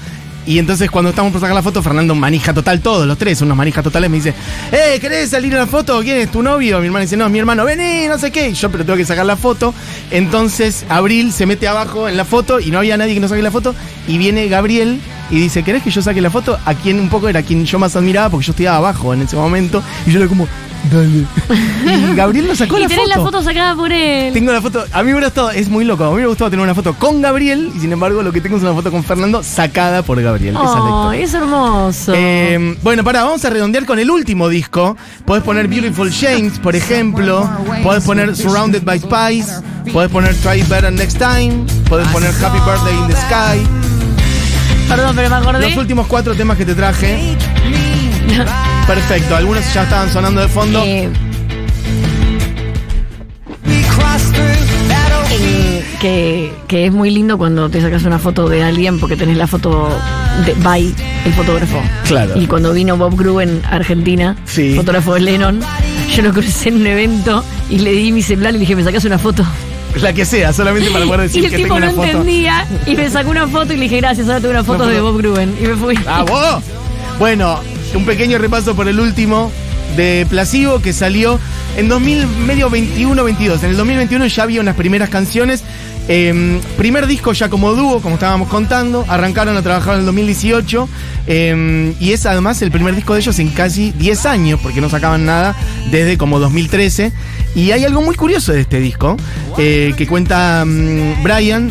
[0.47, 3.57] Y entonces cuando estamos por sacar la foto, Fernando manija total, todos los tres, unos
[3.57, 4.35] manijas totales, me dice,
[4.73, 6.01] ¡Eh, querés salir en la foto?
[6.03, 6.81] ¿Quién es tu novio?
[6.81, 8.51] Mi hermana dice, no, es mi hermano, vení, no sé qué.
[8.51, 9.73] Y yo, pero tengo que sacar la foto.
[10.11, 13.41] Entonces Abril se mete abajo en la foto y no había nadie que nos saque
[13.43, 13.75] la foto.
[14.07, 15.01] Y viene Gabriel
[15.31, 16.59] y dice, ¿querés que yo saque la foto?
[16.65, 19.37] A quien un poco era quien yo más admiraba porque yo estudiaba abajo en ese
[19.37, 19.83] momento.
[20.07, 20.47] Y yo era como,
[20.91, 21.25] dale.
[21.85, 23.17] Y Gabriel nos sacó y la tenés foto.
[23.19, 24.33] la foto sacada por él.
[24.33, 26.51] Tengo la foto, a mí me hubiera estado, es muy loco, a mí me gustaba
[26.51, 29.05] tener una foto con Gabriel y sin embargo lo que tengo es una foto con
[29.05, 30.55] Fernando sacada por Gabriel.
[30.55, 31.21] Esa es la historia.
[31.21, 32.13] es hermoso.
[32.15, 34.97] Eh, bueno, para, vamos a redondear con el último disco.
[35.25, 37.49] Podés poner Beautiful James, por ejemplo.
[37.83, 39.63] Podés poner Surrounded by Spies.
[39.93, 41.65] Podés poner Try It Better Next Time.
[41.89, 43.84] Podés poner Happy Birthday in the Sky.
[44.89, 45.69] Perdón, pero me acordé.
[45.69, 47.37] Los últimos cuatro temas que te traje.
[48.87, 50.83] Perfecto, algunos ya estaban sonando de fondo.
[50.85, 51.09] Eh,
[55.31, 59.37] eh, que, que es muy lindo cuando te sacas una foto de alguien porque tenés
[59.37, 59.89] la foto
[60.47, 60.95] de by
[61.25, 61.81] el fotógrafo.
[62.07, 62.33] Claro.
[62.41, 64.75] Y cuando vino Bob Gruen a Argentina, Sí.
[64.77, 65.61] fotógrafo de Lennon,
[66.15, 68.85] yo lo crucé en un evento y le di mi celular y le dije, ¿me
[68.85, 69.45] sacas una foto?
[70.01, 72.09] La que sea, solamente para poder decir y el que tipo tengo no una foto.
[72.09, 74.87] entendía y me sacó una foto y le dije, gracias, ahora tengo una foto No
[74.87, 75.01] de.
[75.01, 75.57] Bob Gruen.
[75.61, 75.99] Y me fui.
[76.07, 76.63] ¡Ah, vos!
[77.19, 77.61] Bueno,
[77.95, 79.53] un pequeño repaso por el último
[79.97, 81.39] de Placebo que salió
[81.77, 83.63] en 2000, medio 21-22.
[83.63, 85.63] En el 2021 ya había unas primeras canciones.
[86.09, 89.05] Eh, primer disco ya como dúo, como estábamos contando.
[89.09, 90.89] Arrancaron a trabajar en el 2018.
[91.27, 94.91] eh, y es además el primer disco de ellos en casi 10 años, porque no
[94.91, 95.55] sacaban nada
[95.91, 97.13] desde como 2013.
[97.55, 99.17] Y hay algo muy curioso de este disco,
[99.59, 101.71] eh, que cuenta mm, Brian,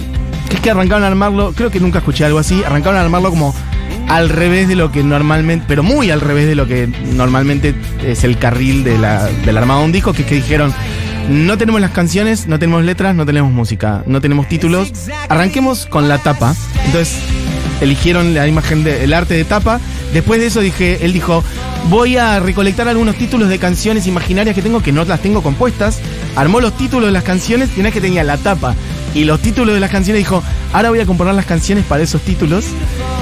[0.50, 3.30] que es que arrancaron a armarlo, creo que nunca escuché algo así, arrancaron a armarlo
[3.30, 3.54] como
[4.08, 8.24] al revés de lo que normalmente, pero muy al revés de lo que normalmente es
[8.24, 10.74] el carril de la, del armado de un disco, que es que dijeron,
[11.30, 14.92] no tenemos las canciones, no tenemos letras, no tenemos música, no tenemos títulos,
[15.30, 16.56] arranquemos con la tapa.
[16.86, 17.18] Entonces
[17.82, 19.80] eligieron la imagen del arte de tapa.
[20.14, 21.44] Después de eso dije, él dijo,
[21.90, 26.00] voy a recolectar algunos títulos de canciones imaginarias que tengo que no las tengo compuestas.
[26.36, 28.76] Armó los títulos de las canciones y una vez que tenía la tapa
[29.14, 32.22] y los títulos de las canciones dijo, ahora voy a componer las canciones para esos
[32.22, 32.66] títulos.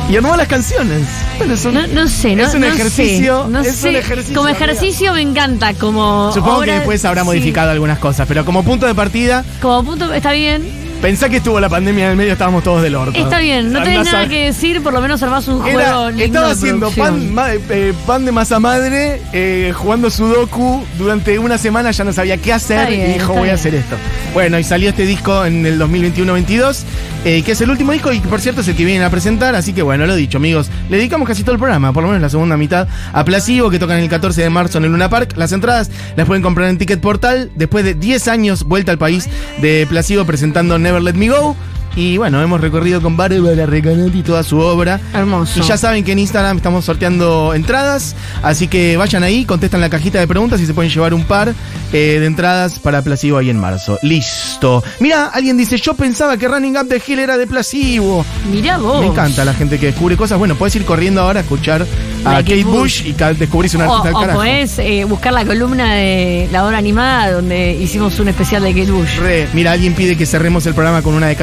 [0.10, 1.08] Y armó las canciones.
[1.38, 3.44] Bueno, es un- No, no sé, no, es un no ejercicio.
[3.46, 3.90] sé, no es sé.
[3.90, 4.36] un ejercicio.
[4.36, 6.32] Como ejercicio me encanta, como.
[6.34, 7.28] Supongo que después habrá sí.
[7.28, 10.64] modificado algunas cosas, pero como punto de partida, Como punto, está bien.
[11.02, 13.18] Pensá que estuvo la pandemia en el medio, estábamos todos del orto.
[13.18, 16.24] Está bien, no tenés nada que decir, por lo menos armás un Era- juego lindo
[16.26, 17.16] estaba de haciendo producción.
[17.16, 22.14] pan, ma- eh, pan de masa madre, eh, jugando Sudoku durante una semana, ya no
[22.14, 23.56] sabía qué hacer Está bien, y dijo está voy a bien.
[23.56, 23.96] hacer esto.
[24.34, 26.84] Bueno, y salió este disco en el 2021-22,
[27.24, 29.10] eh, que es el último disco y que por cierto es el que vienen a
[29.10, 32.10] presentar, así que bueno, lo dicho amigos, le dedicamos casi todo el programa, por lo
[32.10, 35.10] menos la segunda mitad, a Placebo, que tocan el 14 de marzo en el Luna
[35.10, 35.34] Park.
[35.36, 39.30] Las entradas las pueden comprar en Ticket Portal, después de 10 años vuelta al país
[39.62, 41.56] de Placebo presentando Never Let Me Go.
[41.96, 45.00] Y bueno, hemos recorrido con Bárbara Recanati toda su obra.
[45.14, 45.60] Hermoso.
[45.60, 49.90] Y ya saben que en Instagram estamos sorteando entradas, así que vayan ahí, contestan la
[49.90, 51.54] cajita de preguntas y se pueden llevar un par
[51.92, 54.00] eh, de entradas para Placebo ahí en marzo.
[54.04, 54.84] Listo.
[55.00, 58.26] Mira, alguien dice, yo pensaba que Running Up the Hill era de Placebo.
[58.50, 59.02] Mirá vos.
[59.02, 60.38] Me encanta la gente que descubre cosas.
[60.40, 61.86] Bueno, puedes ir corriendo ahora a escuchar
[62.24, 63.08] a Kate Kate Bush, Bush.
[63.08, 64.40] y descubrís un O, artista del o carajo.
[64.40, 68.92] podés eh, buscar la columna de la hora animada donde hicimos un especial de Kate
[68.92, 69.18] Bush.
[69.20, 71.36] Re, mira, alguien pide que cerremos el programa con una de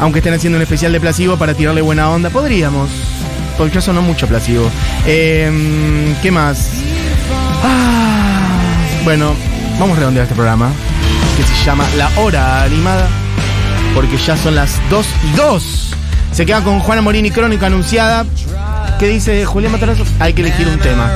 [0.00, 2.30] Aunque estén haciendo un especial de Placebo para tirarle buena onda.
[2.30, 2.90] Podríamos,
[3.56, 4.70] porque ya sonó mucho Placebo.
[5.06, 6.70] Eh, ¿Qué más?
[7.62, 8.58] Ah,
[9.04, 9.34] bueno,
[9.78, 10.70] vamos a redondear este programa,
[11.36, 13.08] que se llama La Hora Animada,
[13.94, 15.94] porque ya son las 2 y 2.
[16.32, 18.26] Se queda con Juana Morini, crónica anunciada.
[18.98, 20.04] ¿Qué dice Julián Matarazo?
[20.20, 21.10] Hay que elegir un tema.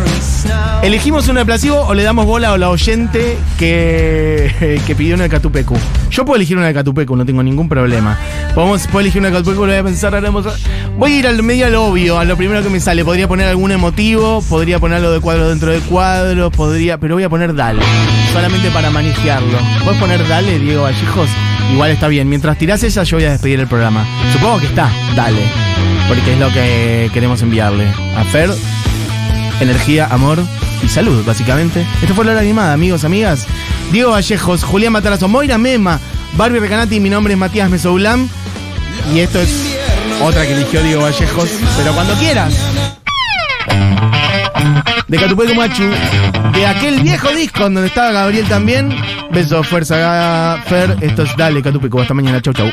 [0.82, 5.24] ¿Elegimos uno de Placebo o le damos bola a la oyente que, que pidió una
[5.24, 5.76] de Catupecu?
[6.10, 8.18] Yo puedo elegir una de Catupecu, no tengo ningún problema.
[8.54, 10.30] Podemos, puedo elegir una de Catupecu, lo voy a pensar, ahora
[10.96, 13.04] Voy a ir al medio al obvio, a lo primero que me sale.
[13.04, 17.28] Podría poner algún emotivo, podría ponerlo de cuadro dentro de cuadro, podría, pero voy a
[17.28, 17.82] poner Dale,
[18.32, 19.58] solamente para manejarlo.
[19.84, 21.28] ¿Puedes poner Dale, Diego Vallejos?
[21.72, 24.06] Igual está bien, mientras tirás esa yo voy a despedir el programa.
[24.32, 25.42] Supongo que está, Dale,
[26.08, 27.86] porque es lo que queremos enviarle.
[28.16, 28.50] A Fer,
[29.60, 30.38] energía, amor
[30.82, 31.84] y salud, básicamente.
[32.00, 33.46] Esto fue la hora animada, amigos, amigas.
[33.92, 36.00] Diego Vallejos, Julián Matarazo, Moira Mema,
[36.34, 38.28] Barbie Recanati, mi nombre es Matías Mesoulam.
[39.14, 39.76] Y esto es
[40.22, 42.54] otra que eligió Diego Vallejos, pero cuando quieras.
[45.06, 45.84] De Catupecu Machu,
[46.52, 48.94] de aquel viejo disco donde estaba Gabriel también.
[49.30, 50.96] Besos, fuerza, Fer.
[51.00, 52.00] Esto es Dale, Catupecu.
[52.00, 52.42] Hasta mañana.
[52.42, 52.70] Chau, chau.